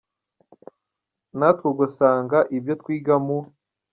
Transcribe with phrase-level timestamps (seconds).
[1.37, 3.37] natwe ugasanga ibyo twiga mu.